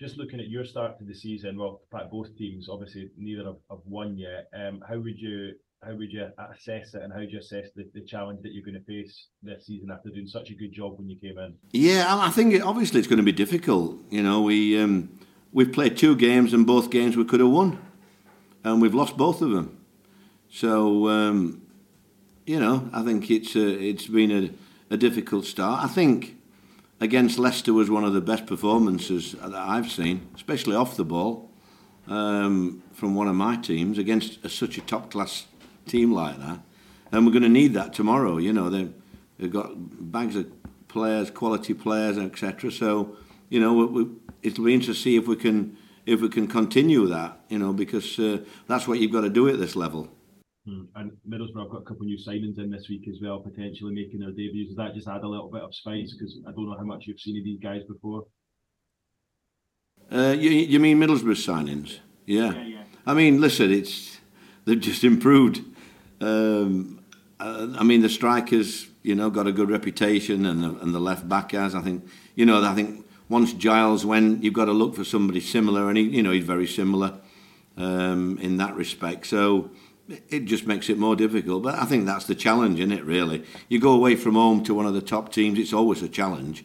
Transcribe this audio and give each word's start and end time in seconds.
just 0.00 0.16
looking 0.16 0.40
at 0.40 0.48
your 0.48 0.64
start 0.64 0.98
to 0.98 1.04
the 1.04 1.14
season, 1.14 1.58
well, 1.58 1.80
fact, 1.90 2.10
both 2.10 2.36
teams, 2.36 2.68
obviously, 2.68 3.10
neither 3.16 3.44
have, 3.44 3.56
have 3.70 3.80
won 3.84 4.16
yet. 4.16 4.48
Um, 4.54 4.82
how 4.88 4.98
would 4.98 5.18
you 5.18 5.52
how 5.82 5.94
would 5.94 6.12
you 6.12 6.26
assess 6.52 6.94
it, 6.94 7.02
and 7.02 7.12
how 7.12 7.20
do 7.20 7.26
you 7.26 7.38
assess 7.38 7.68
the, 7.76 7.88
the 7.94 8.00
challenge 8.00 8.42
that 8.42 8.52
you're 8.52 8.64
going 8.64 8.74
to 8.74 8.84
face 8.84 9.28
this 9.44 9.66
season 9.66 9.92
after 9.92 10.10
doing 10.10 10.26
such 10.26 10.50
a 10.50 10.54
good 10.54 10.72
job 10.72 10.98
when 10.98 11.08
you 11.08 11.16
came 11.16 11.38
in? 11.38 11.54
Yeah, 11.72 12.04
I 12.08 12.30
think 12.30 12.52
it, 12.52 12.62
obviously 12.62 12.98
it's 12.98 13.06
going 13.06 13.18
to 13.18 13.22
be 13.24 13.32
difficult. 13.32 13.96
You 14.10 14.22
know, 14.22 14.42
we 14.42 14.80
um, 14.80 15.20
we've 15.52 15.72
played 15.72 15.96
two 15.96 16.16
games, 16.16 16.52
and 16.52 16.66
both 16.66 16.90
games 16.90 17.16
we 17.16 17.24
could 17.24 17.40
have 17.40 17.50
won, 17.50 17.80
and 18.64 18.82
we've 18.82 18.94
lost 18.94 19.16
both 19.16 19.40
of 19.40 19.50
them. 19.50 19.78
So, 20.50 21.08
um, 21.08 21.62
you 22.46 22.58
know, 22.58 22.88
I 22.92 23.02
think 23.02 23.30
it's 23.30 23.54
a, 23.54 23.68
it's 23.68 24.06
been 24.06 24.32
a, 24.32 24.94
a 24.94 24.96
difficult 24.96 25.44
start. 25.44 25.84
I 25.84 25.88
think 25.88 26.37
against 27.00 27.38
Leicester 27.38 27.72
was 27.72 27.90
one 27.90 28.04
of 28.04 28.12
the 28.12 28.20
best 28.20 28.46
performances 28.46 29.32
that 29.32 29.54
I've 29.54 29.90
seen, 29.90 30.28
especially 30.34 30.76
off 30.76 30.96
the 30.96 31.04
ball, 31.04 31.50
um, 32.06 32.82
from 32.92 33.14
one 33.14 33.28
of 33.28 33.34
my 33.34 33.56
teams 33.56 33.98
against 33.98 34.44
a, 34.44 34.48
such 34.48 34.78
a 34.78 34.80
top 34.80 35.10
class 35.10 35.46
team 35.86 36.12
like 36.12 36.38
that. 36.38 36.60
And 37.12 37.24
we're 37.24 37.32
going 37.32 37.42
to 37.42 37.48
need 37.48 37.74
that 37.74 37.92
tomorrow. 37.92 38.38
You 38.38 38.52
know, 38.52 38.68
they, 38.70 38.88
they've 39.38 39.52
got 39.52 39.72
bags 40.10 40.36
of 40.36 40.46
players, 40.88 41.30
quality 41.30 41.74
players, 41.74 42.18
etc. 42.18 42.70
So, 42.70 43.16
you 43.48 43.60
know, 43.60 43.72
we, 43.72 43.84
we, 43.86 44.10
it'll 44.42 44.64
be 44.64 44.74
interesting 44.74 44.94
to 44.94 45.00
see 45.00 45.16
if 45.16 45.26
we 45.26 45.36
can 45.36 45.76
if 46.04 46.22
we 46.22 46.28
can 46.30 46.46
continue 46.46 47.06
that. 47.06 47.40
You 47.48 47.58
know, 47.58 47.72
because 47.72 48.18
uh, 48.18 48.38
that's 48.66 48.88
what 48.88 48.98
you've 48.98 49.12
got 49.12 49.22
to 49.22 49.30
do 49.30 49.48
at 49.48 49.58
this 49.58 49.76
level. 49.76 50.08
Hmm. 50.68 50.82
And 50.96 51.12
Middlesbrough 51.26 51.62
have 51.62 51.70
got 51.70 51.82
a 51.82 51.84
couple 51.84 52.02
of 52.02 52.06
new 52.06 52.18
signings 52.18 52.58
in 52.58 52.70
this 52.70 52.88
week 52.90 53.08
as 53.08 53.18
well, 53.22 53.38
potentially 53.38 53.94
making 53.94 54.20
their 54.20 54.32
debuts. 54.32 54.68
Does 54.68 54.76
that 54.76 54.94
just 54.94 55.08
add 55.08 55.22
a 55.22 55.28
little 55.28 55.50
bit 55.50 55.62
of 55.62 55.74
spice? 55.74 56.12
Because 56.12 56.36
I 56.46 56.52
don't 56.52 56.66
know 56.66 56.76
how 56.76 56.84
much 56.84 57.04
you've 57.06 57.20
seen 57.20 57.38
of 57.38 57.44
these 57.44 57.60
guys 57.60 57.82
before. 57.88 58.24
Uh, 60.12 60.34
you, 60.38 60.50
you 60.50 60.78
mean 60.78 60.98
Middlesbrough 61.00 61.36
signings? 61.36 62.00
Yeah. 62.26 62.52
yeah, 62.52 62.66
yeah. 62.66 62.82
I 63.06 63.14
mean, 63.14 63.40
listen, 63.40 63.72
it's 63.72 64.18
they've 64.66 64.80
just 64.80 65.04
improved. 65.04 65.62
Um, 66.20 67.00
uh, 67.40 67.68
I 67.78 67.84
mean, 67.84 68.02
the 68.02 68.08
strikers, 68.08 68.88
you 69.02 69.14
know, 69.14 69.30
got 69.30 69.46
a 69.46 69.52
good 69.52 69.70
reputation, 69.70 70.44
and 70.44 70.62
the, 70.62 70.68
and 70.80 70.94
the 70.94 71.00
left 71.00 71.28
back 71.28 71.52
has. 71.52 71.74
I 71.74 71.80
think, 71.80 72.06
you 72.34 72.44
know, 72.44 72.62
I 72.62 72.74
think 72.74 73.06
once 73.30 73.54
Giles 73.54 74.04
went, 74.04 74.44
you've 74.44 74.54
got 74.54 74.66
to 74.66 74.72
look 74.72 74.94
for 74.94 75.04
somebody 75.04 75.40
similar, 75.40 75.88
and 75.88 75.96
he, 75.96 76.04
you 76.04 76.22
know, 76.22 76.32
he's 76.32 76.44
very 76.44 76.66
similar 76.66 77.14
um, 77.78 78.38
in 78.38 78.58
that 78.58 78.74
respect. 78.74 79.26
So 79.26 79.70
it 80.08 80.44
just 80.46 80.66
makes 80.66 80.88
it 80.88 80.98
more 80.98 81.16
difficult. 81.16 81.62
But 81.62 81.74
I 81.76 81.84
think 81.84 82.06
that's 82.06 82.26
the 82.26 82.34
challenge, 82.34 82.80
isn't 82.80 82.92
it, 82.92 83.04
really? 83.04 83.44
You 83.68 83.80
go 83.80 83.92
away 83.92 84.16
from 84.16 84.34
home 84.34 84.62
to 84.64 84.74
one 84.74 84.86
of 84.86 84.94
the 84.94 85.02
top 85.02 85.32
teams, 85.32 85.58
it's 85.58 85.72
always 85.72 86.02
a 86.02 86.08
challenge. 86.08 86.64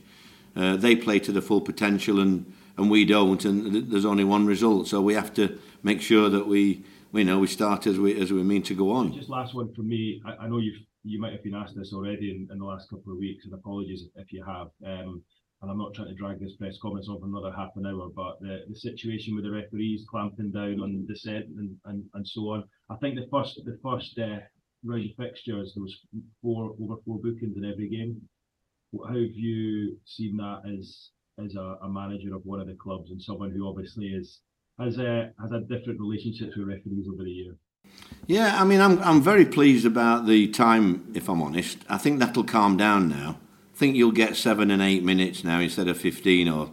Uh, 0.55 0.75
they 0.75 0.95
play 0.95 1.19
to 1.19 1.31
the 1.31 1.41
full 1.41 1.61
potential 1.61 2.19
and, 2.19 2.51
and 2.77 2.89
we 2.89 3.05
don't, 3.05 3.43
and 3.45 3.91
there's 3.91 4.05
only 4.05 4.23
one 4.23 4.45
result. 4.45 4.87
So 4.87 5.01
we 5.01 5.13
have 5.15 5.33
to 5.33 5.59
make 5.81 6.01
sure 6.01 6.29
that 6.29 6.47
we, 6.47 6.83
we 7.11 7.23
know 7.23 7.39
we 7.39 7.47
start 7.47 7.87
as 7.87 7.99
we 7.99 8.19
as 8.19 8.31
we 8.31 8.43
mean 8.43 8.63
to 8.63 8.75
go 8.75 8.91
on. 8.91 9.13
Just 9.13 9.29
last 9.29 9.53
one 9.53 9.73
from 9.73 9.87
me. 9.87 10.21
I, 10.25 10.45
I 10.45 10.47
know 10.47 10.57
you've 10.57 10.81
you 11.03 11.19
might 11.19 11.33
have 11.33 11.43
been 11.43 11.55
asked 11.55 11.75
this 11.75 11.93
already 11.93 12.31
in, 12.31 12.47
in 12.51 12.59
the 12.59 12.65
last 12.65 12.89
couple 12.89 13.11
of 13.11 13.19
weeks, 13.19 13.45
and 13.45 13.53
apologies 13.53 14.05
if 14.15 14.31
you 14.31 14.43
have. 14.43 14.69
Um, 14.85 15.21
and 15.63 15.71
I'm 15.71 15.77
not 15.77 15.93
trying 15.93 16.09
to 16.09 16.13
drag 16.13 16.41
this 16.41 16.57
press 16.57 16.77
conference 16.81 17.07
on 17.07 17.21
for 17.21 17.25
another 17.25 17.55
half 17.55 17.69
an 17.77 17.85
hour, 17.85 18.09
but 18.13 18.37
the, 18.41 18.65
the 18.67 18.75
situation 18.75 19.33
with 19.33 19.45
the 19.45 19.51
referees 19.51 20.05
clamping 20.09 20.51
down 20.51 20.81
on 20.81 21.05
dissent 21.07 21.45
and, 21.57 21.77
and, 21.85 22.03
and 22.13 22.27
so 22.27 22.41
on. 22.49 22.65
I 22.89 22.97
think 22.97 23.15
the 23.15 23.27
first 23.31 23.61
the 23.63 23.79
first 23.81 24.19
uh, 24.19 24.39
round 24.83 25.09
of 25.09 25.15
fixtures 25.17 25.71
there 25.73 25.81
was 25.81 25.97
four 26.41 26.75
over 26.81 26.95
four 27.05 27.17
bookings 27.19 27.55
in 27.55 27.63
every 27.63 27.87
game. 27.87 28.21
How 29.07 29.13
have 29.13 29.35
you 29.35 29.97
seen 30.05 30.35
that 30.37 30.63
as 30.77 31.11
as 31.43 31.55
a, 31.55 31.77
a 31.81 31.89
manager 31.89 32.35
of 32.35 32.41
one 32.43 32.59
of 32.59 32.67
the 32.67 32.75
clubs 32.75 33.11
and 33.11 33.21
someone 33.21 33.51
who 33.51 33.65
obviously 33.65 34.07
is 34.07 34.41
has 34.77 34.97
a 34.97 35.31
has 35.41 35.53
a 35.53 35.61
different 35.61 36.01
relationships 36.01 36.57
with 36.57 36.67
referees 36.67 37.07
over 37.07 37.23
the 37.23 37.29
year? 37.29 37.55
Yeah, 38.27 38.61
I 38.61 38.65
mean, 38.65 38.81
I'm 38.81 38.99
I'm 39.01 39.21
very 39.21 39.45
pleased 39.45 39.85
about 39.85 40.27
the 40.27 40.49
time. 40.49 41.09
If 41.15 41.29
I'm 41.29 41.41
honest, 41.41 41.77
I 41.87 41.97
think 41.97 42.19
that'll 42.19 42.43
calm 42.43 42.75
down 42.75 43.07
now 43.07 43.37
think 43.75 43.95
you'll 43.95 44.11
get 44.11 44.35
seven 44.35 44.71
and 44.71 44.81
eight 44.81 45.03
minutes 45.03 45.43
now 45.43 45.59
instead 45.59 45.87
of 45.87 45.97
15 45.97 46.47
or 46.47 46.71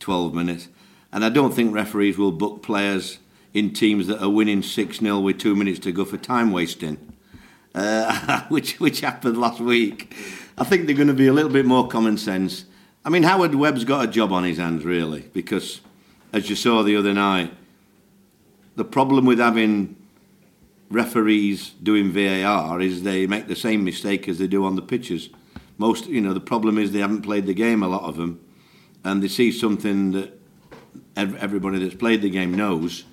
12 0.00 0.34
minutes. 0.34 0.68
And 1.12 1.24
I 1.24 1.28
don't 1.28 1.52
think 1.52 1.74
referees 1.74 2.18
will 2.18 2.32
book 2.32 2.62
players 2.62 3.18
in 3.54 3.72
teams 3.72 4.06
that 4.06 4.22
are 4.22 4.30
winning 4.30 4.62
6 4.62 4.98
0 4.98 5.20
with 5.20 5.38
two 5.38 5.54
minutes 5.54 5.78
to 5.80 5.92
go 5.92 6.04
for 6.04 6.16
time 6.16 6.52
wasting, 6.52 7.12
uh, 7.74 8.42
which, 8.48 8.80
which 8.80 9.00
happened 9.00 9.38
last 9.38 9.60
week. 9.60 10.14
I 10.58 10.64
think 10.64 10.86
they're 10.86 10.96
going 10.96 11.08
to 11.08 11.14
be 11.14 11.26
a 11.26 11.32
little 11.32 11.50
bit 11.50 11.66
more 11.66 11.86
common 11.88 12.16
sense. 12.16 12.64
I 13.04 13.10
mean, 13.10 13.24
Howard 13.24 13.54
Webb's 13.54 13.84
got 13.84 14.04
a 14.04 14.08
job 14.08 14.32
on 14.32 14.44
his 14.44 14.58
hands, 14.58 14.84
really, 14.84 15.28
because 15.32 15.80
as 16.32 16.48
you 16.48 16.56
saw 16.56 16.82
the 16.82 16.96
other 16.96 17.12
night, 17.12 17.52
the 18.76 18.84
problem 18.84 19.26
with 19.26 19.38
having 19.38 19.96
referees 20.90 21.70
doing 21.82 22.10
VAR 22.10 22.80
is 22.80 23.02
they 23.02 23.26
make 23.26 23.48
the 23.48 23.56
same 23.56 23.84
mistake 23.84 24.28
as 24.28 24.38
they 24.38 24.46
do 24.46 24.64
on 24.64 24.76
the 24.76 24.82
pitches 24.82 25.30
most 25.86 26.06
you 26.06 26.20
know 26.20 26.34
the 26.40 26.46
problem 26.52 26.78
is 26.78 26.92
they 26.92 27.04
haven't 27.06 27.22
played 27.22 27.46
the 27.46 27.54
game 27.54 27.82
a 27.82 27.88
lot 27.88 28.04
of 28.10 28.16
them 28.16 28.32
and 29.04 29.22
they 29.22 29.28
see 29.28 29.50
something 29.52 30.12
that 30.12 30.28
everybody 31.16 31.78
that's 31.78 31.94
played 32.04 32.22
the 32.22 32.30
game 32.30 32.52
knows 32.54 33.04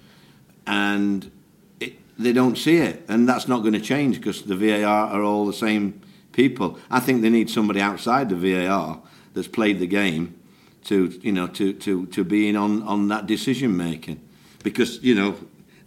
and 0.70 1.32
it, 1.80 1.94
they 2.18 2.32
don't 2.32 2.58
see 2.58 2.78
it. 2.78 3.04
And 3.08 3.28
that's 3.28 3.48
not 3.48 3.62
going 3.62 3.74
to 3.74 3.82
change 3.82 4.18
because 4.18 4.44
the 4.44 4.56
VAR 4.56 5.10
are 5.10 5.24
all 5.24 5.46
the 5.46 5.54
same 5.54 6.02
people. 6.32 6.78
I 6.92 7.00
think 7.00 7.22
they 7.22 7.30
need 7.30 7.50
somebody 7.50 7.82
outside 7.82 8.30
the 8.30 8.36
VAR 8.36 9.02
that's 9.34 9.48
played 9.48 9.80
the 9.80 9.88
game 9.88 10.36
to 10.86 11.08
you 11.22 11.32
know 11.32 11.48
to 11.48 11.74
to 11.74 12.06
to 12.06 12.24
be 12.24 12.48
in 12.48 12.56
on 12.56 12.84
on 12.84 13.08
that 13.10 13.26
decision 13.26 13.76
making. 13.76 14.22
Because 14.64 15.04
you 15.04 15.16
know 15.16 15.36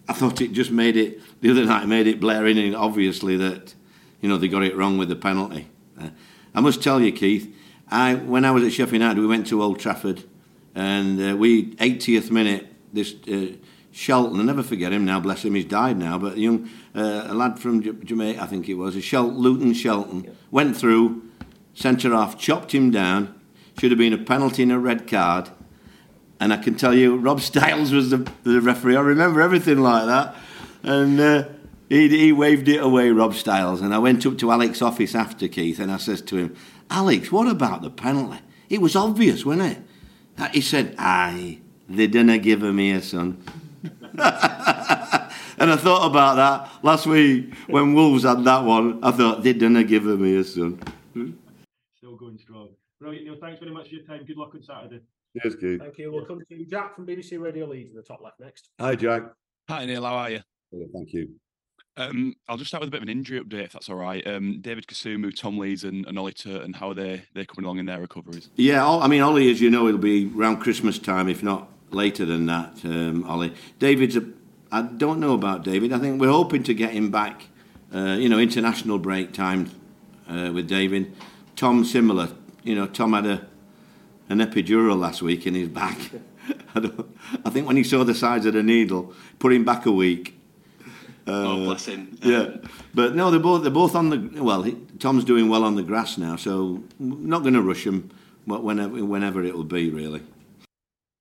I 0.08 0.12
thought 0.12 0.40
it 0.40 0.52
just 0.52 0.70
made 0.70 0.96
it 0.96 1.20
the 1.40 1.50
other 1.50 1.64
night 1.64 1.86
made 1.86 2.06
it 2.06 2.20
blaring 2.20 2.58
and 2.58 2.74
obviously 2.74 3.36
that 3.36 3.74
you 4.20 4.28
know 4.28 4.36
they 4.36 4.48
got 4.48 4.64
it 4.64 4.76
wrong 4.76 4.98
with 4.98 5.08
the 5.08 5.16
penalty. 5.16 5.68
Uh, 6.00 6.08
I 6.54 6.60
must 6.60 6.82
tell 6.82 7.00
you, 7.00 7.12
Keith, 7.12 7.54
I 7.90 8.14
when 8.14 8.44
I 8.44 8.50
was 8.50 8.64
at 8.64 8.72
Sheffield 8.72 9.00
United, 9.00 9.20
we 9.20 9.26
went 9.26 9.46
to 9.48 9.62
Old 9.62 9.78
Trafford, 9.78 10.24
and 10.74 11.32
uh, 11.32 11.36
we 11.36 11.74
80th 11.76 12.30
minute 12.30 12.66
this 12.92 13.14
uh, 13.28 13.52
Shelton. 13.90 14.40
I 14.40 14.42
never 14.44 14.62
forget 14.62 14.92
him 14.92 15.04
now. 15.04 15.20
Bless 15.20 15.44
him, 15.44 15.54
he's 15.54 15.64
died 15.64 15.98
now. 15.98 16.18
But 16.18 16.34
a 16.34 16.40
young 16.40 16.68
uh, 16.94 17.26
a 17.28 17.34
lad 17.34 17.58
from 17.58 17.82
J- 17.82 17.92
Jamaica, 18.04 18.42
I 18.42 18.46
think 18.46 18.68
it 18.68 18.74
was, 18.74 18.96
a 18.96 19.00
Shel- 19.00 19.32
Luton 19.32 19.72
Shelton, 19.72 20.34
went 20.50 20.76
through, 20.76 21.22
centre 21.74 22.14
off, 22.14 22.38
chopped 22.38 22.72
him 22.74 22.90
down. 22.90 23.38
Should 23.78 23.90
have 23.90 23.98
been 23.98 24.12
a 24.12 24.18
penalty 24.18 24.62
and 24.62 24.72
a 24.72 24.78
red 24.78 25.08
card. 25.08 25.50
And 26.38 26.52
I 26.52 26.58
can 26.58 26.74
tell 26.74 26.92
you, 26.94 27.16
Rob 27.16 27.40
Styles 27.50 27.92
was 27.92 28.10
the, 28.10 28.30
the 28.42 28.60
referee. 28.60 28.96
I 28.96 29.00
remember 29.00 29.40
everything 29.40 29.78
like 29.78 30.06
that. 30.06 30.34
And 30.82 31.18
uh, 31.18 31.44
he, 31.92 32.08
he 32.08 32.32
waved 32.32 32.68
it 32.68 32.82
away, 32.82 33.10
Rob 33.10 33.34
Styles. 33.34 33.82
And 33.82 33.94
I 33.94 33.98
went 33.98 34.24
up 34.24 34.38
to 34.38 34.50
Alex's 34.50 34.80
office 34.80 35.14
after 35.14 35.46
Keith 35.46 35.78
and 35.78 35.92
I 35.92 35.98
says 35.98 36.22
to 36.22 36.36
him, 36.38 36.56
Alex, 36.88 37.30
what 37.30 37.48
about 37.48 37.82
the 37.82 37.90
penalty? 37.90 38.38
It 38.70 38.80
was 38.80 38.96
obvious, 38.96 39.44
wasn't 39.44 39.72
it? 39.72 39.78
Uh, 40.38 40.48
he 40.48 40.62
said, 40.62 40.94
Aye, 40.98 41.58
they 41.90 42.06
didn't 42.06 42.40
give 42.40 42.62
him 42.62 42.78
here, 42.78 43.02
son. 43.02 43.44
and 43.82 44.22
I 44.22 45.76
thought 45.76 46.06
about 46.10 46.36
that 46.36 46.82
last 46.82 47.04
week 47.06 47.52
when 47.66 47.92
Wolves 47.92 48.24
had 48.24 48.42
that 48.44 48.64
one. 48.64 49.04
I 49.04 49.10
thought, 49.10 49.42
they 49.42 49.52
didn't 49.52 49.86
give 49.86 50.06
him 50.06 50.24
here, 50.24 50.44
son. 50.44 50.80
Still 51.98 52.16
going 52.16 52.38
strong. 52.38 52.70
Brilliant, 53.00 53.26
Neil. 53.26 53.36
Thanks 53.38 53.60
very 53.60 53.70
much 53.70 53.90
for 53.90 53.96
your 53.96 54.04
time. 54.04 54.24
Good 54.24 54.38
luck 54.38 54.54
on 54.54 54.62
Saturday. 54.62 55.00
Cheers, 55.42 55.56
Keith. 55.56 55.80
Thank 55.80 55.98
you. 55.98 56.10
We'll 56.10 56.24
come 56.24 56.40
to 56.40 56.54
you, 56.54 56.64
Jack 56.64 56.96
from 56.96 57.06
BBC 57.06 57.38
Radio 57.38 57.66
Leeds 57.66 57.90
in 57.90 57.96
the 57.96 58.02
top 58.02 58.22
left 58.22 58.40
next. 58.40 58.70
Hi, 58.80 58.94
Jack. 58.94 59.24
Hi, 59.68 59.84
Neil. 59.84 60.02
How 60.02 60.14
are 60.14 60.30
you? 60.30 60.40
thank 60.94 61.12
you. 61.12 61.28
Um, 61.96 62.36
I'll 62.48 62.56
just 62.56 62.68
start 62.68 62.80
with 62.80 62.88
a 62.88 62.90
bit 62.90 62.98
of 62.98 63.02
an 63.02 63.10
injury 63.10 63.38
update, 63.40 63.64
if 63.64 63.72
that's 63.72 63.90
all 63.90 63.96
right. 63.96 64.26
Um, 64.26 64.60
David 64.62 64.86
Kasumu, 64.86 65.34
Tom 65.36 65.58
Lees, 65.58 65.84
and, 65.84 66.06
and 66.06 66.18
Ollie 66.18 66.32
Turton, 66.32 66.72
how 66.72 66.90
are 66.90 66.94
they 66.94 67.22
they 67.34 67.44
coming 67.44 67.66
along 67.66 67.78
in 67.78 67.86
their 67.86 68.00
recoveries? 68.00 68.48
Yeah, 68.56 68.88
I 68.88 69.08
mean 69.08 69.20
Ollie, 69.20 69.50
as 69.50 69.60
you 69.60 69.70
know, 69.70 69.88
it'll 69.88 70.00
be 70.00 70.30
around 70.34 70.58
Christmas 70.58 70.98
time, 70.98 71.28
if 71.28 71.42
not 71.42 71.68
later 71.90 72.24
than 72.24 72.46
that. 72.46 72.82
Um, 72.84 73.24
Ollie, 73.24 73.54
David's 73.78 74.16
a. 74.16 74.24
I 74.70 74.82
don't 74.82 75.20
know 75.20 75.34
about 75.34 75.64
David. 75.64 75.92
I 75.92 75.98
think 75.98 76.18
we're 76.18 76.30
hoping 76.30 76.62
to 76.62 76.72
get 76.72 76.92
him 76.92 77.10
back. 77.10 77.48
Uh, 77.94 78.16
you 78.18 78.30
know, 78.30 78.38
international 78.38 78.98
break 78.98 79.34
time 79.34 79.70
uh, 80.28 80.50
with 80.54 80.66
David. 80.66 81.14
Tom 81.56 81.84
similar. 81.84 82.30
You 82.62 82.74
know, 82.74 82.86
Tom 82.86 83.12
had 83.12 83.26
a 83.26 83.46
an 84.30 84.38
epidural 84.38 84.98
last 84.98 85.20
week 85.20 85.46
in 85.46 85.54
his 85.54 85.68
back. 85.68 85.98
I, 86.74 86.90
I 87.44 87.50
think 87.50 87.66
when 87.66 87.76
he 87.76 87.84
saw 87.84 88.02
the 88.02 88.14
size 88.14 88.46
of 88.46 88.54
the 88.54 88.62
needle, 88.62 89.12
put 89.38 89.52
him 89.52 89.64
back 89.64 89.84
a 89.84 89.92
week 89.92 90.38
oh, 91.26 91.64
bless 91.64 91.86
him. 91.86 92.18
Yeah, 92.22 92.56
but 92.94 93.14
no, 93.14 93.30
they're 93.30 93.40
both 93.40 93.62
they're 93.62 93.70
both 93.70 93.94
on 93.94 94.10
the 94.10 94.42
well. 94.42 94.62
He, 94.62 94.72
Tom's 94.98 95.24
doing 95.24 95.48
well 95.48 95.64
on 95.64 95.74
the 95.76 95.82
grass 95.82 96.18
now, 96.18 96.36
so 96.36 96.82
not 96.98 97.42
going 97.42 97.54
to 97.54 97.62
rush 97.62 97.86
him. 97.86 98.10
But 98.46 98.64
Whenever 98.64 99.04
whenever 99.04 99.44
it 99.44 99.54
will 99.54 99.64
be, 99.64 99.90
really. 99.90 100.22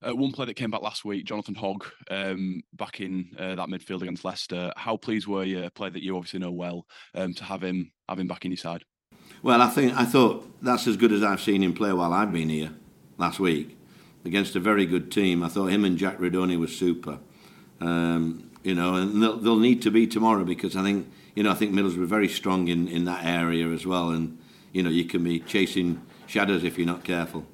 Uh, 0.04 0.16
one 0.16 0.32
player 0.32 0.48
that 0.48 0.56
came 0.56 0.72
back 0.72 0.82
last 0.82 1.06
week, 1.06 1.26
Jonathan 1.26 1.54
Hogg, 1.54 1.86
um, 2.10 2.64
back 2.74 3.02
in 3.02 3.30
uh, 3.38 3.54
that 3.54 3.70
midfield 3.70 4.02
against 4.02 4.26
Leicester. 4.26 4.74
How 4.76 4.98
pleased 4.98 5.28
were 5.28 5.44
you, 5.44 5.64
a 5.64 5.70
player 5.70 5.92
that 5.92 6.02
you 6.02 6.18
obviously 6.18 6.40
know 6.40 6.52
well, 6.52 6.88
um, 7.14 7.36
to 7.36 7.44
have 7.44 7.64
him 7.64 7.92
have 8.10 8.20
him 8.20 8.28
back 8.28 8.44
in 8.44 8.52
your 8.52 8.58
side? 8.58 8.84
Well, 9.44 9.62
I 9.62 9.70
think 9.70 9.96
I 9.96 10.06
thought 10.06 10.52
that's 10.64 10.88
as 10.88 10.98
good 10.98 11.12
as 11.12 11.22
I've 11.22 11.42
seen 11.42 11.62
him 11.62 11.74
play 11.74 11.94
while 11.94 12.14
I've 12.14 12.34
been 12.34 12.50
here 12.50 12.72
last 13.20 13.40
week. 13.40 13.78
against 14.26 14.56
a 14.56 14.60
very 14.60 14.86
good 14.86 15.12
team. 15.12 15.44
I 15.44 15.48
thought 15.48 15.68
him 15.68 15.86
and 15.86 15.98
Jack 15.98 16.18
Rudoni 16.18 16.60
was 16.60 16.76
super. 16.76 17.20
Um, 17.80 18.51
you 18.64 18.76
know, 18.76 18.96
and 18.96 19.22
they'll, 19.22 19.38
they'll 19.38 19.60
need 19.60 19.82
to 19.84 19.92
be 19.92 20.08
tomorrow 20.08 20.44
because 20.44 20.76
I 20.76 20.84
think 20.84 21.12
you 21.36 21.44
know 21.44 21.52
I 21.52 21.56
think 21.56 21.74
Middlesbrough 21.74 22.04
are 22.04 22.06
very 22.06 22.28
strong 22.28 22.68
in, 22.68 22.88
in 22.88 23.06
that 23.06 23.26
area 23.26 23.68
as 23.70 23.86
well, 23.86 24.10
and 24.10 24.38
you 24.72 24.84
know 24.84 24.90
you 24.90 25.06
can 25.06 25.24
be 25.24 25.40
chasing 25.40 26.02
shadows 26.28 26.64
if 26.64 26.78
you're 26.78 26.88
not 26.88 27.04
careful. 27.04 27.46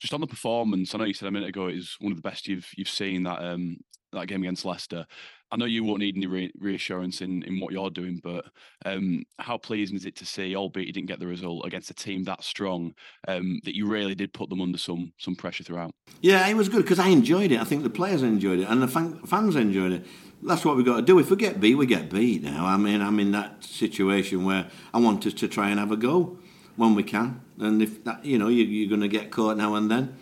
Just 0.00 0.14
on 0.14 0.20
the 0.20 0.26
performance, 0.26 0.94
I 0.94 0.98
know 0.98 1.04
you 1.04 1.14
said 1.14 1.28
a 1.28 1.30
minute 1.30 1.48
ago 1.48 1.68
it 1.68 1.76
is 1.76 1.96
one 2.00 2.12
of 2.12 2.18
the 2.18 2.28
best 2.28 2.48
you've 2.48 2.68
you've 2.76 2.88
seen 2.88 3.22
that 3.24 3.42
um, 3.42 3.78
that 4.12 4.28
game 4.28 4.42
against 4.42 4.64
Leicester. 4.64 5.06
I 5.50 5.56
know 5.56 5.66
you 5.66 5.84
won't 5.84 6.00
need 6.00 6.16
any 6.16 6.26
re- 6.26 6.52
reassurance 6.58 7.20
in, 7.20 7.42
in 7.42 7.60
what 7.60 7.72
you're 7.72 7.90
doing, 7.90 8.20
but 8.24 8.46
um, 8.86 9.24
how 9.38 9.58
pleasing 9.58 9.96
is 9.96 10.06
it 10.06 10.16
to 10.16 10.24
see, 10.24 10.56
albeit 10.56 10.86
you 10.86 10.94
didn't 10.94 11.08
get 11.08 11.20
the 11.20 11.26
result 11.26 11.66
against 11.66 11.90
a 11.90 11.94
team 11.94 12.24
that 12.24 12.42
strong, 12.42 12.94
um, 13.28 13.60
that 13.64 13.76
you 13.76 13.86
really 13.86 14.14
did 14.14 14.32
put 14.32 14.48
them 14.48 14.62
under 14.62 14.78
some 14.78 15.12
some 15.18 15.36
pressure 15.36 15.62
throughout? 15.62 15.94
Yeah, 16.22 16.46
it 16.48 16.54
was 16.54 16.70
good 16.70 16.82
because 16.82 16.98
I 16.98 17.08
enjoyed 17.08 17.52
it. 17.52 17.60
I 17.60 17.64
think 17.64 17.82
the 17.82 17.90
players 17.90 18.22
enjoyed 18.22 18.60
it 18.60 18.68
and 18.68 18.82
the 18.82 18.88
fan, 18.88 19.18
fans 19.26 19.54
enjoyed 19.54 19.92
it. 19.92 20.06
That's 20.42 20.64
what 20.64 20.76
we've 20.76 20.86
got 20.86 20.96
to 20.96 21.02
do. 21.02 21.18
If 21.18 21.30
we 21.30 21.36
get 21.36 21.60
beat, 21.60 21.74
we 21.74 21.86
get 21.86 22.08
beat 22.08 22.42
now. 22.42 22.64
I 22.64 22.76
mean, 22.76 23.02
I'm 23.02 23.20
in 23.20 23.32
that 23.32 23.62
situation 23.62 24.44
where 24.44 24.68
I 24.92 24.98
want 24.98 25.26
us 25.26 25.34
to 25.34 25.48
try 25.48 25.68
and 25.68 25.78
have 25.78 25.92
a 25.92 25.96
go 25.96 26.38
when 26.76 26.94
we 26.94 27.02
can. 27.02 27.42
And 27.58 27.82
if 27.82 28.02
that, 28.04 28.24
you 28.24 28.38
know, 28.38 28.48
you, 28.48 28.64
you're 28.64 28.88
going 28.88 29.02
to 29.02 29.08
get 29.08 29.30
caught 29.30 29.56
now 29.56 29.74
and 29.74 29.90
then. 29.90 30.16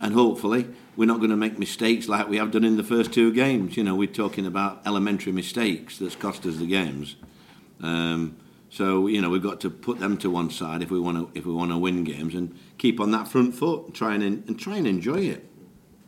And 0.00 0.12
hopefully, 0.12 0.66
we're 0.96 1.06
not 1.06 1.18
going 1.18 1.30
to 1.30 1.36
make 1.36 1.58
mistakes 1.58 2.08
like 2.08 2.28
we 2.28 2.36
have 2.36 2.50
done 2.50 2.64
in 2.64 2.76
the 2.76 2.84
first 2.84 3.12
two 3.12 3.32
games. 3.32 3.76
You 3.76 3.84
know, 3.84 3.94
we're 3.94 4.08
talking 4.08 4.46
about 4.46 4.82
elementary 4.86 5.32
mistakes 5.32 5.98
that's 5.98 6.16
cost 6.16 6.46
us 6.46 6.56
the 6.56 6.66
games. 6.66 7.16
Um, 7.80 8.36
so 8.70 9.06
you 9.06 9.20
know 9.20 9.30
we've 9.30 9.42
got 9.42 9.60
to 9.60 9.70
put 9.70 10.00
them 10.00 10.18
to 10.18 10.30
one 10.30 10.50
side 10.50 10.82
if 10.82 10.90
we 10.90 10.98
want 10.98 11.16
to 11.16 11.38
if 11.38 11.46
we 11.46 11.52
want 11.52 11.70
to 11.70 11.78
win 11.78 12.02
games 12.02 12.34
and 12.34 12.58
keep 12.76 12.98
on 12.98 13.12
that 13.12 13.28
front 13.28 13.54
foot 13.54 13.86
and 13.86 13.94
try 13.94 14.14
and 14.14 14.22
and 14.22 14.58
try 14.58 14.76
and 14.76 14.86
enjoy 14.86 15.20
it. 15.20 15.48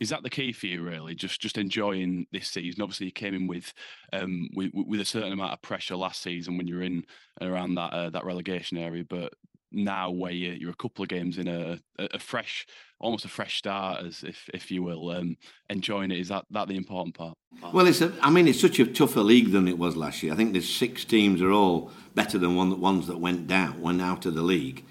Is 0.00 0.10
that 0.10 0.22
the 0.22 0.30
key 0.30 0.52
for 0.52 0.66
you, 0.66 0.82
really? 0.82 1.14
Just 1.14 1.40
just 1.40 1.58
enjoying 1.58 2.26
this 2.32 2.48
season. 2.48 2.82
Obviously, 2.82 3.06
you 3.06 3.12
came 3.12 3.34
in 3.34 3.46
with 3.46 3.72
um, 4.12 4.48
with, 4.52 4.72
with 4.74 5.00
a 5.00 5.04
certain 5.04 5.32
amount 5.32 5.52
of 5.52 5.62
pressure 5.62 5.96
last 5.96 6.22
season 6.22 6.58
when 6.58 6.66
you're 6.66 6.82
in 6.82 7.04
around 7.40 7.76
that 7.76 7.92
uh, 7.92 8.10
that 8.10 8.24
relegation 8.24 8.78
area, 8.78 9.04
but 9.08 9.34
now 9.76 10.10
where 10.10 10.32
you're, 10.32 10.54
you're 10.54 10.70
a 10.70 10.76
couple 10.76 11.02
of 11.02 11.08
games 11.08 11.38
in 11.38 11.46
a, 11.46 11.78
a 11.98 12.18
fresh, 12.18 12.66
almost 12.98 13.24
a 13.24 13.28
fresh 13.28 13.58
start, 13.58 14.04
as 14.04 14.22
if 14.22 14.48
if 14.52 14.70
you 14.70 14.82
will, 14.82 15.10
um, 15.10 15.36
enjoying 15.70 16.10
it. 16.10 16.18
Is 16.18 16.28
that 16.28 16.44
that 16.50 16.68
the 16.68 16.76
important 16.76 17.14
part? 17.14 17.36
Well, 17.72 17.86
it's 17.86 18.00
a, 18.00 18.12
I 18.22 18.30
mean 18.30 18.48
it's 18.48 18.60
such 18.60 18.78
a 18.78 18.86
tougher 18.86 19.20
league 19.20 19.52
than 19.52 19.68
it 19.68 19.78
was 19.78 19.96
last 19.96 20.22
year. 20.22 20.32
I 20.32 20.36
think 20.36 20.52
there's 20.52 20.72
six 20.72 21.04
teams 21.04 21.42
are 21.42 21.52
all 21.52 21.90
better 22.14 22.38
than 22.38 22.56
one 22.56 22.70
that 22.70 22.78
ones 22.78 23.06
that 23.06 23.18
went 23.18 23.46
down, 23.46 23.80
went 23.80 24.02
out 24.02 24.26
of 24.26 24.34
the 24.34 24.42
league. 24.42 24.84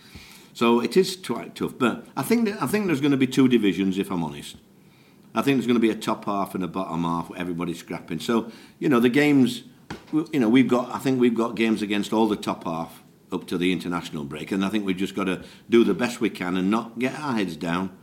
So 0.53 0.79
it 0.79 0.95
is 0.95 1.17
quite 1.17 1.55
tough. 1.55 1.73
But 1.77 2.07
I 2.15 2.23
think 2.23 2.45
that, 2.45 2.61
I 2.61 2.67
think 2.67 2.85
there's 2.85 3.01
going 3.01 3.11
to 3.11 3.17
be 3.17 3.27
two 3.27 3.49
divisions, 3.49 3.97
if 3.97 4.09
I'm 4.09 4.23
honest. 4.23 4.55
I 5.33 5.41
think 5.41 5.57
there's 5.57 5.67
going 5.67 5.75
to 5.75 5.81
be 5.81 5.89
a 5.89 5.95
top 5.95 6.25
half 6.25 6.55
and 6.55 6.63
a 6.63 6.67
bottom 6.67 7.03
half. 7.03 7.29
Everybody's 7.35 7.79
scrapping. 7.79 8.19
So 8.19 8.51
you 8.79 8.87
know 8.87 8.99
the 8.99 9.09
games. 9.09 9.63
You 10.31 10.39
know 10.39 10.49
we've 10.49 10.67
got. 10.67 10.93
I 10.93 10.99
think 10.99 11.19
we've 11.19 11.35
got 11.35 11.55
games 11.55 11.81
against 11.81 12.13
all 12.13 12.27
the 12.27 12.37
top 12.37 12.63
half 12.63 13.03
up 13.35 13.45
to 13.47 13.57
the 13.57 13.71
international 13.71 14.23
break, 14.23 14.51
and 14.51 14.65
I 14.65 14.69
think 14.69 14.85
we've 14.85 14.97
just 14.97 15.15
got 15.15 15.25
to 15.25 15.43
do 15.69 15.83
the 15.83 15.93
best 15.93 16.19
we 16.19 16.29
can 16.29 16.57
and 16.57 16.71
not 16.71 16.97
get 16.97 17.19
our 17.19 17.33
heads 17.33 17.55
down. 17.55 17.95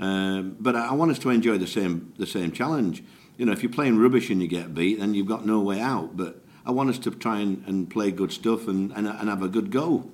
Um, 0.00 0.56
but 0.58 0.74
I, 0.74 0.88
I 0.88 0.92
want 0.94 1.10
us 1.10 1.18
to 1.20 1.30
enjoy 1.30 1.58
the 1.58 1.66
same 1.66 2.12
the 2.18 2.26
same 2.26 2.50
challenge. 2.50 3.04
You 3.36 3.46
know, 3.46 3.52
if 3.52 3.62
you're 3.62 3.72
playing 3.72 3.98
rubbish 3.98 4.30
and 4.30 4.42
you 4.42 4.48
get 4.48 4.74
beat, 4.74 4.98
then 4.98 5.14
you've 5.14 5.28
got 5.28 5.46
no 5.46 5.60
way 5.60 5.80
out. 5.80 6.16
But 6.16 6.42
I 6.66 6.72
want 6.72 6.90
us 6.90 6.98
to 7.00 7.10
try 7.12 7.38
and, 7.38 7.64
and 7.66 7.88
play 7.88 8.10
good 8.10 8.32
stuff 8.32 8.66
and, 8.66 8.90
and, 8.92 9.06
and 9.06 9.28
have 9.28 9.42
a 9.42 9.48
good 9.48 9.70
go 9.70 10.10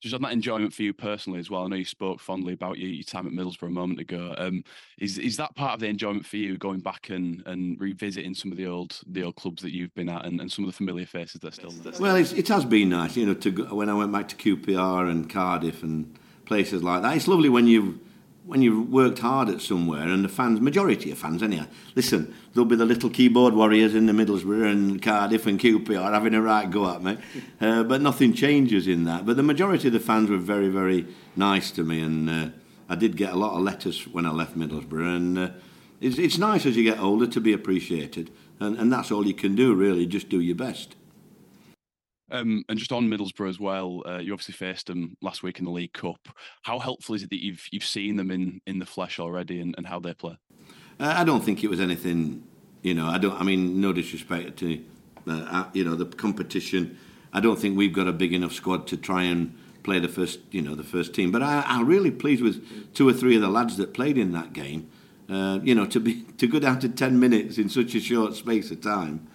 just 0.00 0.14
on 0.14 0.22
that 0.22 0.32
enjoyment 0.32 0.72
for 0.72 0.82
you 0.82 0.92
personally 0.92 1.38
as 1.38 1.50
well. 1.50 1.64
I 1.64 1.68
know 1.68 1.76
you 1.76 1.84
spoke 1.84 2.20
fondly 2.20 2.52
about 2.52 2.78
your, 2.78 2.90
your 2.90 3.02
time 3.02 3.26
at 3.26 3.32
Middlesbrough 3.32 3.68
a 3.68 3.70
moment 3.70 4.00
ago. 4.00 4.34
Um, 4.38 4.62
is 4.98 5.18
is 5.18 5.36
that 5.38 5.54
part 5.56 5.74
of 5.74 5.80
the 5.80 5.86
enjoyment 5.86 6.26
for 6.26 6.36
you, 6.36 6.56
going 6.56 6.80
back 6.80 7.10
and, 7.10 7.42
and 7.46 7.80
revisiting 7.80 8.34
some 8.34 8.52
of 8.52 8.58
the 8.58 8.66
old 8.66 9.00
the 9.06 9.22
old 9.22 9.36
clubs 9.36 9.62
that 9.62 9.72
you've 9.72 9.94
been 9.94 10.08
at 10.08 10.24
and, 10.24 10.40
and 10.40 10.50
some 10.50 10.64
of 10.64 10.70
the 10.70 10.76
familiar 10.76 11.06
faces 11.06 11.40
that 11.40 11.48
are 11.48 11.52
still 11.52 11.70
there? 11.70 11.92
Well, 12.00 12.16
it 12.16 12.48
has 12.48 12.64
been 12.64 12.90
nice, 12.90 13.16
you 13.16 13.26
know, 13.26 13.34
to 13.34 13.50
go, 13.50 13.74
when 13.74 13.88
I 13.88 13.94
went 13.94 14.12
back 14.12 14.28
to 14.28 14.36
QPR 14.36 15.10
and 15.10 15.28
Cardiff 15.28 15.82
and 15.82 16.18
places 16.44 16.82
like 16.82 17.02
that. 17.02 17.16
It's 17.16 17.28
lovely 17.28 17.48
when 17.48 17.66
you 17.66 18.00
when 18.48 18.62
you've 18.62 18.88
worked 18.88 19.18
hard 19.18 19.50
at 19.50 19.60
somewhere 19.60 20.08
and 20.08 20.24
the 20.24 20.28
fans, 20.28 20.58
majority 20.58 21.10
of 21.10 21.18
fans 21.18 21.42
anyhow, 21.42 21.66
listen, 21.94 22.34
there'll 22.54 22.64
be 22.64 22.76
the 22.76 22.86
little 22.86 23.10
keyboard 23.10 23.52
warriors 23.52 23.94
in 23.94 24.06
the 24.06 24.12
Middlesbrough 24.14 24.72
and 24.72 25.02
Cardiff 25.02 25.46
and 25.46 25.60
QPR 25.60 26.14
having 26.14 26.32
a 26.32 26.40
right 26.40 26.70
go 26.70 26.90
at 26.90 27.02
me, 27.02 27.18
uh, 27.60 27.82
but 27.82 28.00
nothing 28.00 28.32
changes 28.32 28.88
in 28.88 29.04
that. 29.04 29.26
But 29.26 29.36
the 29.36 29.42
majority 29.42 29.88
of 29.88 29.92
the 29.92 30.00
fans 30.00 30.30
were 30.30 30.38
very, 30.38 30.70
very 30.70 31.06
nice 31.36 31.70
to 31.72 31.84
me 31.84 32.00
and 32.00 32.30
uh, 32.30 32.48
I 32.88 32.94
did 32.94 33.18
get 33.18 33.34
a 33.34 33.36
lot 33.36 33.54
of 33.54 33.60
letters 33.60 34.08
when 34.08 34.24
I 34.24 34.30
left 34.30 34.56
Middlesbrough 34.56 35.16
and 35.16 35.38
uh, 35.38 35.50
it's, 36.00 36.16
it's 36.16 36.38
nice 36.38 36.64
as 36.64 36.74
you 36.74 36.84
get 36.84 36.98
older 36.98 37.26
to 37.26 37.40
be 37.42 37.52
appreciated 37.52 38.30
and, 38.60 38.78
and 38.78 38.90
that's 38.90 39.12
all 39.12 39.26
you 39.26 39.34
can 39.34 39.56
do 39.56 39.74
really, 39.74 40.06
just 40.06 40.30
do 40.30 40.40
your 40.40 40.56
best. 40.56 40.96
Um, 42.30 42.64
and 42.68 42.78
just 42.78 42.92
on 42.92 43.08
Middlesbrough 43.08 43.48
as 43.48 43.58
well, 43.58 44.02
uh, 44.06 44.18
you 44.18 44.32
obviously 44.32 44.54
faced 44.54 44.88
them 44.88 45.16
last 45.22 45.42
week 45.42 45.58
in 45.58 45.64
the 45.64 45.70
League 45.70 45.92
Cup. 45.92 46.28
How 46.62 46.78
helpful 46.78 47.14
is 47.14 47.22
it 47.22 47.30
that 47.30 47.42
you've 47.42 47.66
you've 47.70 47.84
seen 47.84 48.16
them 48.16 48.30
in, 48.30 48.60
in 48.66 48.78
the 48.78 48.86
flesh 48.86 49.18
already 49.18 49.60
and, 49.60 49.74
and 49.78 49.86
how 49.86 49.98
they 49.98 50.14
play? 50.14 50.36
Uh, 51.00 51.14
I 51.16 51.24
don't 51.24 51.42
think 51.42 51.64
it 51.64 51.70
was 51.70 51.80
anything, 51.80 52.42
you 52.82 52.94
know. 52.94 53.06
I 53.06 53.18
don't. 53.18 53.38
I 53.40 53.44
mean, 53.44 53.80
no 53.80 53.92
disrespect 53.92 54.58
to, 54.58 54.84
uh, 55.26 55.64
you 55.72 55.84
know, 55.84 55.94
the 55.94 56.06
competition. 56.06 56.98
I 57.32 57.40
don't 57.40 57.58
think 57.58 57.76
we've 57.76 57.92
got 57.92 58.08
a 58.08 58.12
big 58.12 58.32
enough 58.32 58.52
squad 58.52 58.86
to 58.88 58.96
try 58.96 59.22
and 59.22 59.56
play 59.82 59.98
the 59.98 60.08
first, 60.08 60.40
you 60.50 60.60
know, 60.60 60.74
the 60.74 60.82
first 60.82 61.14
team. 61.14 61.30
But 61.30 61.42
I, 61.42 61.62
I'm 61.66 61.86
really 61.86 62.10
pleased 62.10 62.42
with 62.42 62.94
two 62.94 63.08
or 63.08 63.12
three 63.12 63.36
of 63.36 63.42
the 63.42 63.48
lads 63.48 63.76
that 63.76 63.94
played 63.94 64.18
in 64.18 64.32
that 64.32 64.52
game. 64.52 64.90
Uh, 65.30 65.60
you 65.62 65.74
know, 65.74 65.86
to 65.86 66.00
be 66.00 66.22
to 66.36 66.46
go 66.46 66.58
down 66.58 66.78
to 66.80 66.88
ten 66.88 67.18
minutes 67.18 67.56
in 67.56 67.70
such 67.70 67.94
a 67.94 68.00
short 68.00 68.34
space 68.34 68.70
of 68.70 68.82
time 68.82 69.28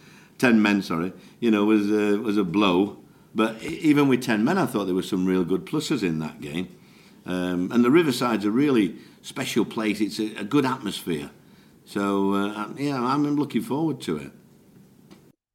ten 0.43 0.61
men, 0.61 0.81
sorry, 0.81 1.13
you 1.39 1.49
know, 1.51 1.63
was 1.63 1.89
a, 1.89 2.17
was 2.17 2.37
a 2.37 2.43
blow. 2.43 2.97
But 3.33 3.63
even 3.63 4.07
with 4.07 4.21
ten 4.21 4.43
men, 4.43 4.57
I 4.57 4.65
thought 4.65 4.85
there 4.85 4.95
were 4.95 5.01
some 5.15 5.25
real 5.25 5.43
good 5.43 5.65
pluses 5.65 6.03
in 6.03 6.19
that 6.19 6.41
game. 6.41 6.67
Um, 7.25 7.71
and 7.71 7.83
the 7.85 7.89
Riverside's 7.89 8.45
a 8.45 8.51
really 8.51 8.95
special 9.21 9.63
place. 9.63 10.01
It's 10.01 10.19
a, 10.19 10.35
a 10.35 10.43
good 10.43 10.65
atmosphere. 10.65 11.31
So 11.85 12.33
uh, 12.33 12.69
yeah, 12.77 13.01
I'm 13.01 13.23
looking 13.35 13.61
forward 13.61 14.01
to 14.01 14.17
it. 14.17 14.31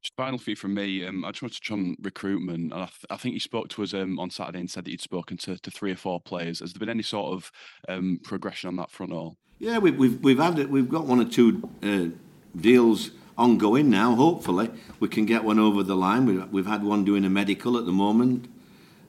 Just 0.01 0.15
final 0.15 0.39
for 0.39 0.55
from 0.55 0.73
me. 0.73 1.05
Um, 1.05 1.25
I 1.25 1.31
just 1.31 1.41
want 1.41 1.53
to 1.53 1.59
touch 1.59 1.71
on 1.71 1.95
recruitment. 2.01 2.73
And 2.73 2.81
I, 2.81 2.85
th- 2.85 3.05
I, 3.09 3.17
think 3.17 3.33
you 3.33 3.39
spoke 3.39 3.69
to 3.69 3.83
us 3.83 3.93
um, 3.93 4.17
on 4.17 4.29
Saturday 4.29 4.59
and 4.59 4.71
said 4.71 4.85
that 4.85 4.91
you'd 4.91 5.01
spoken 5.01 5.37
to, 5.37 5.57
to 5.57 5.71
three 5.71 5.91
or 5.91 5.97
four 5.97 6.19
players. 6.19 6.59
Has 6.61 6.73
there 6.73 6.79
been 6.79 6.89
any 6.89 7.03
sort 7.03 7.33
of 7.33 7.51
um, 7.87 8.19
progression 8.23 8.69
on 8.69 8.77
that 8.77 8.91
front 8.91 9.11
at 9.11 9.15
all? 9.15 9.37
Yeah, 9.59 9.77
we've 9.77 9.97
we've 9.97 10.19
we've 10.21 10.39
had 10.39 10.57
it. 10.57 10.69
We've 10.69 10.89
got 10.89 11.05
one 11.05 11.19
or 11.19 11.25
two 11.25 11.69
uh, 11.83 12.15
deals 12.59 13.11
ongoing 13.39 13.89
now. 13.89 14.15
Hopefully, 14.15 14.69
we 14.99 15.07
can 15.07 15.25
get 15.25 15.43
one 15.43 15.57
over 15.57 15.81
the 15.81 15.95
line. 15.95 16.25
We've, 16.25 16.51
we've 16.51 16.65
had 16.67 16.83
one 16.83 17.05
doing 17.05 17.25
a 17.25 17.29
medical 17.29 17.77
at 17.77 17.85
the 17.85 17.91
moment. 17.91 18.47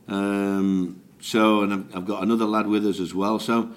Um, 0.08 1.02
so, 1.20 1.62
and 1.62 1.72
I've, 1.72 1.96
I've, 1.96 2.06
got 2.06 2.22
another 2.22 2.46
lad 2.46 2.66
with 2.66 2.87
us 2.87 3.00
as 3.00 3.14
well. 3.14 3.38
So, 3.38 3.70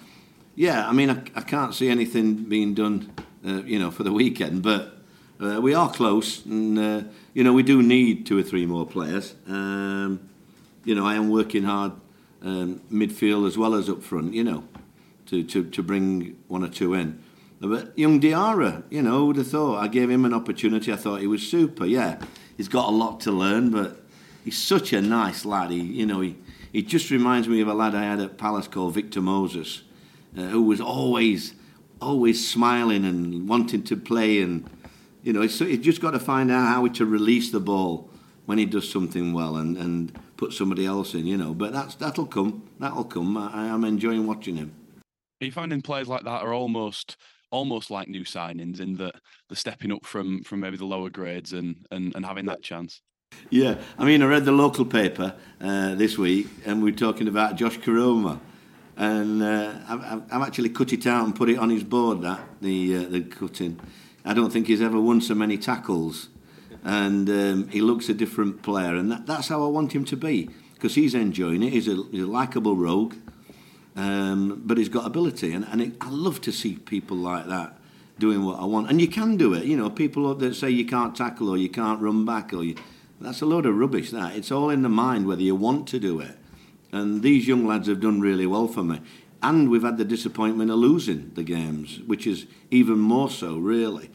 yeah, 0.56 0.88
I 0.88 0.94
mean, 0.94 1.10
I, 1.10 1.22
I 1.36 1.42
can't 1.42 1.74
see 1.74 1.90
anything 1.90 2.46
being 2.46 2.74
done, 2.74 3.12
uh, 3.46 3.64
you 3.64 3.80
know, 3.80 3.92
for 3.92 4.04
the 4.04 4.14
weekend, 4.14 4.64
but 4.64 4.98
uh, 5.42 5.60
we 5.60 5.74
are 5.74 5.92
close, 5.92 6.46
and 6.46 6.80
uh, 6.80 7.02
you 7.34 7.44
know, 7.44 7.54
we 7.54 7.64
do 7.64 7.82
need 7.84 8.26
two 8.26 8.38
or 8.38 8.44
three 8.44 8.66
more 8.66 8.86
players. 8.86 9.36
Um, 9.48 10.30
you 10.86 10.96
know, 10.96 11.06
I 11.06 11.16
am 11.16 11.30
working 11.30 11.64
hard 11.64 11.94
um, 12.42 12.82
midfield 12.92 13.48
as 13.48 13.58
well 13.58 13.74
as 13.74 13.90
up 13.90 14.04
front. 14.04 14.34
You 14.34 14.44
know, 14.44 14.64
to, 15.28 15.44
to, 15.44 15.64
to 15.64 15.84
bring 15.84 16.38
one 16.48 16.64
or 16.64 16.70
two 16.70 16.94
in. 16.94 17.23
But 17.68 17.98
young 17.98 18.20
Diarra, 18.20 18.84
you 18.90 19.02
know, 19.02 19.20
who'd 19.20 19.38
have 19.38 19.48
thought 19.48 19.82
I 19.82 19.88
gave 19.88 20.10
him 20.10 20.26
an 20.26 20.34
opportunity. 20.34 20.92
I 20.92 20.98
thought 20.98 21.22
he 21.22 21.28
was 21.28 21.48
super. 21.48 21.86
Yeah, 21.86 22.20
he's 22.58 22.68
got 22.68 22.90
a 22.90 22.92
lot 22.92 23.22
to 23.22 23.32
learn, 23.32 23.70
but 23.70 24.04
he's 24.44 24.58
such 24.58 24.92
a 24.92 25.02
nice 25.02 25.46
lad. 25.46 25.72
He, 25.72 25.80
you 25.80 26.06
know, 26.06 26.20
he, 26.20 26.36
he 26.74 26.82
just 26.82 27.10
reminds 27.10 27.48
me 27.48 27.62
of 27.62 27.70
a 27.70 27.74
lad 27.74 27.96
I 27.96 28.04
had 28.04 28.20
at 28.20 28.38
Palace 28.38 28.68
called 28.68 28.96
Victor 28.96 29.22
Moses, 29.22 29.84
uh, 30.38 30.42
who 30.42 30.64
was 30.64 30.82
always, 30.82 31.54
always 32.02 32.46
smiling 32.46 33.06
and 33.06 33.48
wanting 33.48 33.84
to 33.84 33.96
play. 33.96 34.42
And, 34.42 34.70
you 35.24 35.32
know, 35.32 35.42
he's, 35.42 35.58
he's 35.58 35.80
just 35.80 36.02
got 36.02 36.12
to 36.12 36.20
find 36.20 36.52
out 36.52 36.68
how 36.68 36.86
to 36.86 37.06
release 37.06 37.50
the 37.52 37.62
ball 37.62 38.10
when 38.46 38.58
he 38.58 38.66
does 38.66 38.92
something 38.92 39.32
well 39.32 39.56
and, 39.56 39.78
and 39.78 40.20
put 40.36 40.52
somebody 40.52 40.86
else 40.86 41.14
in, 41.14 41.26
you 41.26 41.38
know. 41.38 41.54
But 41.54 41.72
that's, 41.72 41.96
that'll 41.96 42.26
come. 42.26 42.64
That'll 42.80 43.06
come. 43.06 43.38
I, 43.38 43.52
I 43.54 43.66
am 43.68 43.86
enjoying 43.86 44.28
watching 44.28 44.58
him. 44.58 44.74
Are 45.42 45.46
you 45.46 45.52
finding 45.54 45.82
players 45.82 46.10
like 46.10 46.26
that 46.26 46.42
are 46.42 46.54
almost 46.54 47.16
almost 47.54 47.92
like 47.92 48.08
new 48.08 48.26
signings 48.26 48.82
in 48.82 48.96
that 48.96 49.14
they're 49.48 49.56
stepping 49.56 49.92
up 49.92 50.06
from 50.06 50.44
from 50.44 50.60
maybe 50.60 50.76
the 50.76 50.86
lower 50.86 51.10
grades 51.10 51.54
and 51.54 51.86
and, 51.92 52.14
and 52.16 52.26
having 52.26 52.46
that 52.48 52.64
chance. 52.64 53.02
Yeah, 53.50 53.76
I 53.98 54.06
mean, 54.06 54.22
I 54.22 54.26
read 54.26 54.46
the 54.46 54.52
local 54.52 54.86
paper 54.86 55.36
uh, 55.62 55.96
this 55.96 56.18
week, 56.18 56.48
and 56.66 56.84
we're 56.84 56.94
talking 56.94 57.28
about 57.28 57.56
Josh 57.56 57.80
Koroma, 57.80 58.40
and 58.96 59.42
uh, 59.42 59.74
I've, 59.88 60.24
I've, 60.32 60.42
actually 60.42 60.70
cut 60.70 60.94
it 60.94 61.08
out 61.08 61.26
and 61.26 61.36
put 61.36 61.50
it 61.50 61.58
on 61.58 61.70
his 61.70 61.84
board. 61.84 62.22
That 62.22 62.42
the 62.62 62.98
uh, 62.98 63.04
the 63.10 63.22
cutting. 63.22 63.80
I 64.26 64.34
don't 64.34 64.52
think 64.52 64.68
he's 64.68 64.82
ever 64.82 65.00
won 65.00 65.20
so 65.22 65.36
many 65.36 65.58
tackles, 65.58 66.30
and 66.84 67.30
um, 67.30 67.68
he 67.70 67.82
looks 67.82 68.08
a 68.10 68.14
different 68.14 68.62
player, 68.62 68.96
and 68.96 69.12
that, 69.12 69.26
that's 69.26 69.48
how 69.50 69.64
I 69.64 69.68
want 69.68 69.94
him 69.94 70.06
to 70.06 70.18
be 70.18 70.50
because 70.76 70.96
he's 70.96 71.14
enjoying 71.14 71.64
it. 71.64 71.74
He's 71.74 71.88
a, 71.88 71.96
he's 72.12 72.24
a 72.24 72.28
likable 72.28 72.76
rogue. 72.76 73.16
Um, 73.96 74.62
but 74.66 74.78
he's 74.78 74.90
got 74.90 75.06
ability, 75.06 75.54
and, 75.54 75.66
and 75.66 75.82
it, 75.82 75.94
I 76.02 76.10
love 76.10 76.42
to 76.42 76.52
see 76.52 76.76
people 76.76 77.18
like 77.18 77.48
that 77.48 77.78
doing 78.20 78.44
what 78.44 78.60
I 78.60 78.66
want. 78.66 78.90
And 78.90 79.02
you 79.02 79.08
can 79.08 79.38
do 79.38 79.54
it. 79.54 79.66
You 79.66 79.78
know, 79.78 79.90
people 79.90 80.34
that 80.34 80.56
say 80.56 80.70
you 80.70 80.86
can't 80.86 81.16
tackle 81.16 81.50
or 81.50 81.58
you 81.58 81.70
can't 81.70 82.02
run 82.02 82.26
back 82.26 82.54
or 82.54 82.64
you, 82.64 82.76
that's 83.20 83.42
a 83.42 83.46
load 83.46 83.66
of 83.66 83.76
rubbish. 83.76 84.12
That 84.12 84.36
it's 84.36 84.52
all 84.52 84.70
in 84.70 84.82
the 84.82 84.90
mind 84.90 85.28
whether 85.28 85.42
you 85.42 85.56
want 85.56 85.88
to 85.90 86.00
do 86.00 86.20
it. 86.20 86.38
And 86.92 87.24
these 87.24 87.48
young 87.48 87.66
lads 87.66 87.88
have 87.88 88.00
done 88.00 88.22
really 88.22 88.46
well 88.46 88.68
for 88.68 88.84
me. 88.84 89.02
And 89.42 89.70
we've 89.70 89.84
had 89.84 89.98
the 89.98 90.06
disappointment 90.06 90.72
of 90.72 90.78
losing 90.78 91.32
the 91.34 91.44
games, 91.44 92.00
which 92.06 92.26
is 92.28 92.46
even 92.72 93.00
more 93.00 93.30
so, 93.30 93.58
really. 93.58 94.10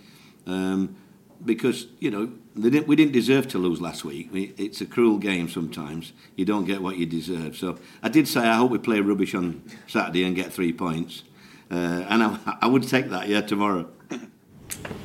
Um, 0.47 0.97
because, 1.45 1.87
you 1.99 2.11
know, 2.11 2.33
didn't, 2.59 2.87
we 2.87 2.97
didn't 2.97 3.13
deserve 3.13 3.49
to 3.49 3.59
lose 3.59 3.81
last 3.81 4.05
week. 4.05 4.33
We, 4.33 4.55
it's 4.57 4.81
a 4.81 4.87
cruel 4.87 5.19
game 5.19 5.49
sometimes. 5.49 6.13
You 6.37 6.45
don't 6.45 6.65
get 6.65 6.83
what 6.83 6.97
you 6.97 7.07
deserve. 7.07 7.57
So 7.57 7.79
I 8.03 8.09
did 8.09 8.27
say 8.29 8.41
I 8.41 8.57
hope 8.57 8.71
we 8.71 8.79
play 8.79 9.01
rubbish 9.01 9.35
on 9.35 9.63
Saturday 9.87 10.25
and 10.25 10.35
get 10.35 10.53
three 10.53 10.73
points. 10.73 11.23
Uh, 11.71 12.05
and 12.09 12.23
I, 12.23 12.59
I 12.63 12.67
would 12.67 12.87
take 12.89 13.11
that, 13.11 13.29
yeah, 13.29 13.43
tomorrow. 13.43 13.89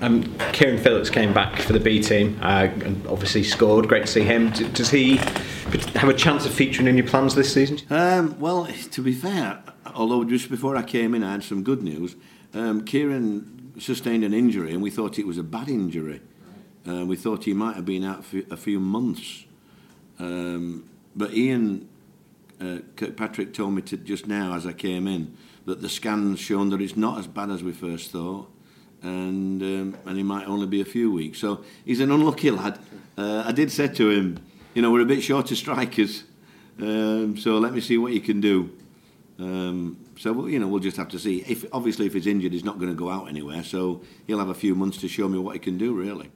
Um, 0.01 0.23
Kieran 0.51 0.77
Phillips 0.77 1.09
came 1.09 1.33
back 1.33 1.59
for 1.59 1.73
the 1.73 1.79
B 1.79 2.01
team 2.01 2.37
uh, 2.41 2.69
and 2.83 3.05
obviously 3.07 3.43
scored. 3.43 3.87
Great 3.87 4.05
to 4.05 4.11
see 4.11 4.23
him. 4.23 4.49
D- 4.51 4.67
does 4.69 4.89
he 4.89 5.17
have 5.95 6.09
a 6.09 6.13
chance 6.13 6.45
of 6.45 6.53
featuring 6.53 6.87
in 6.87 6.97
your 6.97 7.07
plans 7.07 7.35
this 7.35 7.53
season? 7.53 7.79
Um, 7.89 8.39
well, 8.39 8.67
to 8.91 9.01
be 9.01 9.13
fair, 9.13 9.63
although 9.95 10.23
just 10.23 10.49
before 10.49 10.75
I 10.75 10.83
came 10.83 11.15
in, 11.15 11.23
I 11.23 11.33
had 11.33 11.43
some 11.43 11.63
good 11.63 11.81
news. 11.81 12.15
Um, 12.53 12.83
Kieran 12.83 13.62
sustained 13.79 14.23
an 14.23 14.33
injury, 14.33 14.73
and 14.73 14.81
we 14.81 14.89
thought 14.89 15.19
it 15.19 15.27
was 15.27 15.37
a 15.37 15.43
bad 15.43 15.69
injury. 15.69 16.21
Uh, 16.87 17.05
we 17.05 17.15
thought 17.15 17.45
he 17.45 17.53
might 17.53 17.75
have 17.75 17.85
been 17.85 18.03
out 18.03 18.25
for 18.25 18.41
a 18.51 18.57
few 18.57 18.79
months. 18.79 19.45
Um, 20.19 20.89
but 21.15 21.33
Ian 21.33 21.87
uh, 22.59 22.79
Kirkpatrick 22.95 23.53
told 23.53 23.73
me 23.73 23.81
to, 23.83 23.97
just 23.97 24.27
now, 24.27 24.53
as 24.53 24.65
I 24.65 24.73
came 24.73 25.07
in, 25.07 25.35
that 25.65 25.81
the 25.81 25.89
scans 25.89 26.39
shown 26.39 26.69
that 26.69 26.81
it's 26.81 26.97
not 26.97 27.19
as 27.19 27.27
bad 27.27 27.49
as 27.49 27.63
we 27.63 27.71
first 27.71 28.11
thought 28.11 28.49
and 29.03 29.61
um, 29.61 29.97
and 30.05 30.17
he 30.17 30.23
might 30.23 30.47
only 30.47 30.65
be 30.65 30.81
a 30.81 30.85
few 30.85 31.11
weeks. 31.11 31.37
So 31.37 31.63
he's 31.85 31.99
an 31.99 32.09
unlucky 32.09 32.49
lad. 32.49 32.79
Uh, 33.17 33.43
I 33.45 33.51
did 33.51 33.71
say 33.71 33.89
to 33.89 34.09
him, 34.09 34.39
you 34.73 34.81
know, 34.81 34.91
we're 34.91 35.01
a 35.01 35.05
bit 35.05 35.21
short 35.21 35.51
of 35.51 35.57
strikers, 35.57 36.23
um, 36.79 37.37
so 37.37 37.59
let 37.59 37.73
me 37.73 37.81
see 37.81 37.97
what 37.97 38.13
you 38.13 38.21
can 38.21 38.41
do. 38.41 38.71
Um, 39.37 39.97
so 40.17 40.47
you 40.47 40.59
know, 40.59 40.67
we'll 40.67 40.79
just 40.79 40.97
have 40.97 41.09
to 41.09 41.19
see. 41.19 41.43
If 41.47 41.65
obviously 41.71 42.05
if 42.05 42.13
he's 42.13 42.27
injured, 42.27 42.53
he's 42.53 42.63
not 42.63 42.79
going 42.79 42.89
to 42.89 42.95
go 42.95 43.09
out 43.09 43.27
anywhere. 43.27 43.63
So 43.63 44.01
he'll 44.27 44.39
have 44.39 44.49
a 44.49 44.53
few 44.53 44.75
months 44.75 44.97
to 44.99 45.07
show 45.07 45.27
me 45.27 45.39
what 45.39 45.53
he 45.53 45.59
can 45.59 45.77
do, 45.77 45.93
really. 45.93 46.31